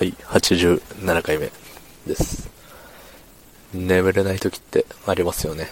[0.00, 1.50] はい、87回目
[2.06, 2.48] です。
[3.74, 5.68] 眠れない時ってありますよね。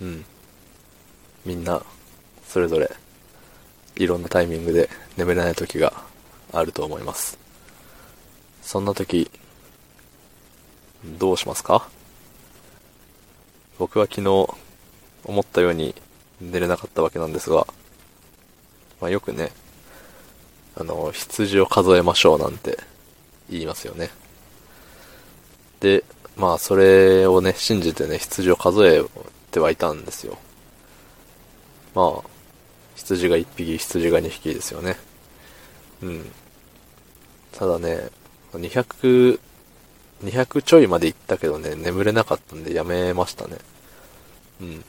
[0.00, 0.24] うん。
[1.46, 1.84] みんな、
[2.48, 2.90] それぞれ、
[3.94, 6.02] いろんなタイミングで眠れない時が
[6.52, 7.38] あると思います。
[8.60, 9.30] そんな時、
[11.04, 11.88] どうしますか？
[13.78, 14.24] 僕は昨日、
[15.26, 15.94] 思ったように
[16.40, 17.68] 寝れなかったわけなんですが、
[19.00, 19.52] まあよくね、
[20.74, 22.76] あの、羊を数えましょうなんて
[23.50, 24.10] 言いますよね。
[25.80, 26.04] で、
[26.36, 29.04] まあそれをね、信じてね、羊を数え
[29.50, 30.38] てはいたんですよ。
[31.94, 32.28] まあ、
[32.94, 34.96] 羊が1匹、羊が2匹ですよね。
[36.02, 36.30] うん。
[37.52, 38.08] ただね、
[38.54, 39.38] 200、
[40.24, 43.58] 200ちょいまで行ったけどね、眠れなかったんでやめましたね。
[44.60, 44.72] うん。
[44.72, 44.82] い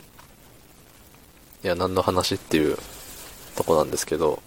[1.63, 2.77] や、何の話っていう
[3.55, 4.41] とこなんですけど、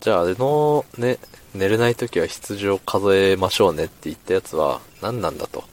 [0.00, 1.18] じゃあ、あのね、
[1.54, 5.64] 寝れない時は羊を数えましょうねって言ったやつは何なんだと。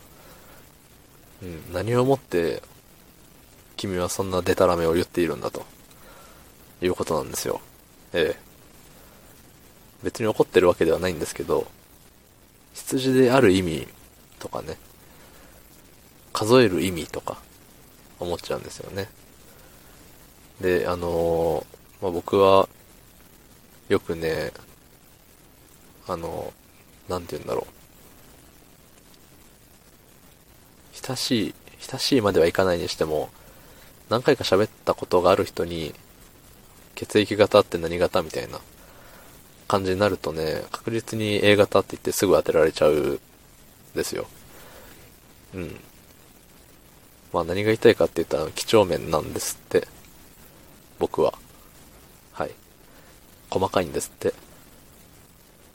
[1.42, 2.64] うん、何をもって
[3.76, 5.66] 君はそんなデタラメを言っているんだと。
[6.82, 7.60] いうことなんですよ。
[8.14, 8.40] ええ。
[10.04, 11.66] 別に怒ってるわけではないんですけど、
[12.74, 13.88] 羊である意味
[14.40, 14.78] とかね、
[16.34, 17.42] 数える意味とか
[18.20, 19.10] 思っちゃうんですよね。
[20.62, 22.70] で、あのーまあ、僕は
[23.90, 24.52] よくね、
[26.08, 26.54] あの、
[27.08, 27.78] なんて言うんだろう。
[31.08, 33.30] 親しい、親しいまではいかないにしても、
[34.10, 35.94] 何回か喋ったことがある人に、
[36.96, 38.60] 血液型って何型みたいな
[39.68, 43.20] 感じになるとね、確実に A 型って言ってすぐ当てられちゃうん
[43.96, 44.28] ですよ。
[45.54, 45.80] うん。
[47.32, 49.88] まあ何が言いたいかって言ったら、几帳面なんですって。
[51.00, 51.34] 僕は。
[52.34, 52.52] はい。
[53.58, 54.30] 細かいんですって。
[54.30, 54.34] っ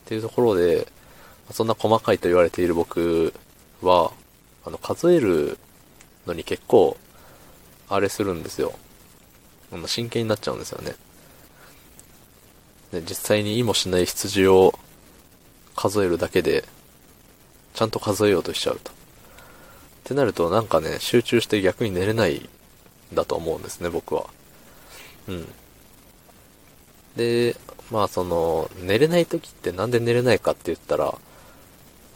[0.06, 0.86] ていうところで、
[1.50, 3.34] そんな細かいと言われている僕
[3.83, 4.12] は、
[4.64, 5.58] あの、数える
[6.27, 6.97] のに結構、
[7.88, 8.72] あれするんですよ。
[9.72, 10.94] あの真剣になっちゃうんですよね。
[12.92, 14.78] で、実際に意もしない羊を
[15.75, 16.65] 数えるだけで、
[17.75, 18.91] ちゃんと数えようとしちゃうと。
[18.91, 18.94] っ
[20.04, 24.26] てなると、なんかね、集中して逆に寝れないんだと思うんですね、僕は。
[25.28, 25.48] うん。
[27.16, 27.56] で、
[27.92, 31.14] まあその、寝れない時ってなんで寝れないかって言ったら、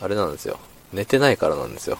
[0.00, 0.58] あれなんですよ。
[0.94, 1.98] 寝てないからなんですよ。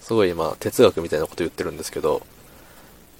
[0.00, 2.26] すごい今、哲学みたいなこと言ってるんですけど、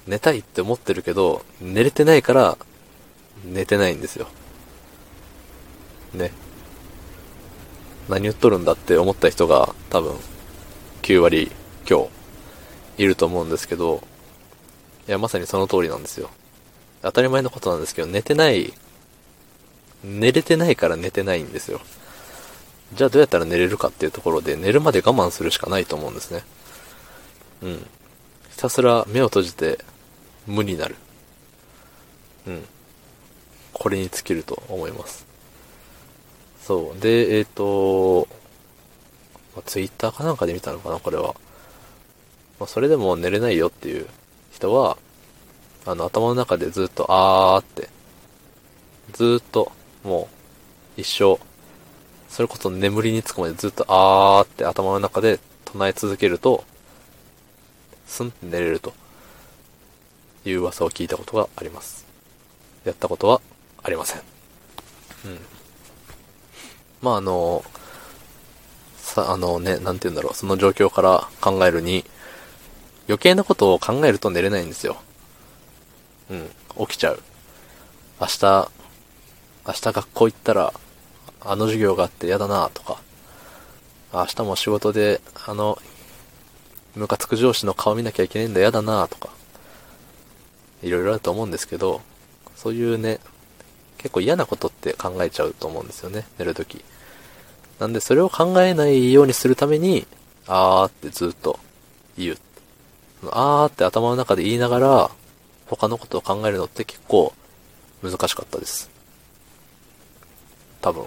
[0.07, 2.57] 寝たいって思ってるけど、寝れてないから、
[3.45, 4.27] 寝てないんですよ。
[6.13, 6.33] ね。
[8.09, 10.17] 何言っとるんだって思った人が多分、
[11.03, 11.49] 9割
[11.89, 12.09] 今
[12.97, 14.03] 日、いると思うんですけど、
[15.07, 16.29] いや、まさにその通りなんですよ。
[17.03, 18.73] 当たり前のことなんですけど、寝てない、
[20.03, 21.81] 寝れてないから寝てないんですよ。
[22.93, 26.43] じゃあどうやったら寝れるかっていうところで、寝るまで我慢するしかないと思うんですね。
[27.61, 27.87] うん。
[28.51, 29.79] ひたすら目を閉じて
[30.47, 30.95] 無になる。
[32.47, 32.65] うん。
[33.73, 35.25] これに尽きると思います。
[36.61, 37.01] そう。
[37.01, 38.27] で、えっ、と、
[39.55, 41.35] まあ、ツイッターかなんかで見たのかな、これは。
[42.59, 44.07] まあ、それでも寝れないよっていう
[44.51, 44.97] 人は、
[45.85, 47.89] あの、頭の中でずっと、あーって、
[49.11, 49.71] ずっと、
[50.03, 50.29] も
[50.97, 51.39] う、一生、
[52.29, 56.63] それこそ眠りにつくまでずっと、あーって頭の中で唱え続けると、
[58.07, 58.93] スンって寝れると、
[60.45, 62.05] いう噂を聞いたことがあります。
[62.85, 63.41] やったことは
[63.81, 64.21] ありません。
[65.25, 65.39] うん。
[67.01, 67.63] まあ、あの、
[68.97, 72.05] さ、あのね、なんて言うんだろう、その状況から考えるに、
[73.07, 74.97] 余計なことを考えると寝れないんですよ。
[76.29, 77.19] うん、起きちゃう。
[78.19, 78.69] 明日、
[79.67, 80.73] 明日学校行ったら、
[81.41, 83.01] あの授業があって嫌だなとか、
[84.13, 85.77] 明日も仕事で、あの、
[86.95, 89.29] ムカつく上司の顔見なきゃいけないんだ嫌だなとか、
[90.83, 92.01] いろいろあると思うんですけど、
[92.55, 93.19] そういうね、
[93.97, 96.83] 結構嫌なことって考えちゃうと思うんですよね、寝るとき。
[97.79, 100.05] なんでそれを考えないようにするために、
[100.47, 101.59] あーってずっと
[102.17, 102.37] 言う。
[103.31, 105.11] あーって頭の中で言いながら、
[105.75, 107.33] 他のことを考えるのって結構
[108.01, 108.89] 難しかったです。
[110.81, 111.05] 多分。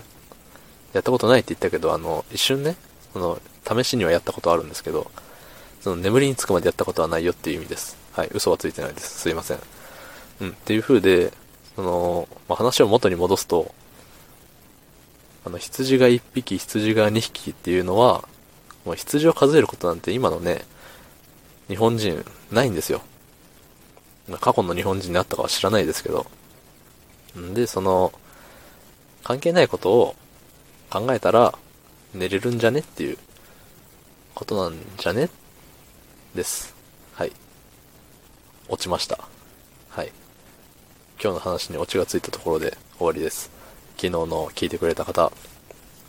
[0.92, 2.76] やったことないって言ったけど、あの、一瞬ね、
[3.12, 5.10] その、試しにはやったことあるんですけど、
[5.80, 7.96] その眠りにつくまでやったことはないよっていう意味です。
[8.12, 9.20] はい、嘘はついてないです。
[9.20, 9.58] すいません。
[10.40, 11.32] うん、っていう風で、
[11.76, 13.72] その、まあ、話を元に戻すと、
[15.44, 18.26] あの、羊が1匹、羊が2匹っていうのは、
[18.84, 20.64] もう羊を数えることなんて今のね、
[21.68, 23.02] 日本人ないんですよ。
[24.40, 26.26] 過去の日本人にあったかは知らないですけど。
[27.38, 28.12] んで、その、
[29.22, 30.16] 関係ないことを
[30.90, 31.56] 考えたら
[32.14, 33.18] 寝れるんじゃねっていう
[34.34, 35.28] ことなんじゃね
[36.34, 36.74] です。
[37.14, 37.32] はい。
[38.68, 39.18] 落ちました。
[39.90, 40.12] はい。
[41.22, 43.50] 今日の話にオチがついたところで終わりです。
[43.96, 45.32] 昨日の聞いてくれた方、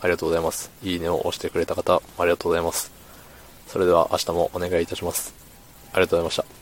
[0.00, 0.70] ありがとうございます。
[0.82, 2.92] いいねを押してくれた方、ありがとうございます。
[3.66, 5.34] それでは明日もお願いいたします。
[5.92, 6.57] ありがとうございました。